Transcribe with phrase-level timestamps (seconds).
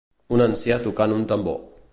[0.37, 1.65] Un ancià tocant un tambor.